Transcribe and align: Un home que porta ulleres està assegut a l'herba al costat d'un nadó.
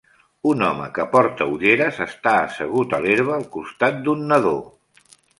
Un 0.51 0.61
home 0.67 0.85
que 0.93 1.03
porta 1.09 1.45
ulleres 1.55 1.99
està 2.05 2.33
assegut 2.45 2.95
a 2.99 2.99
l'herba 3.03 3.35
al 3.35 3.45
costat 3.57 3.99
d'un 4.07 4.25
nadó. 4.33 4.55